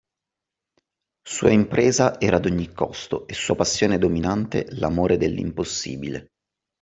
Sua 1.21 1.51
impresa 1.51 2.19
era 2.19 2.37
ad 2.37 2.45
ogni 2.47 2.73
costo 2.73 3.27
e 3.27 3.35
sua 3.35 3.53
passione 3.55 3.99
dominante 3.99 4.65
l’amore 4.71 5.15
dell’impossibile. 5.15 6.29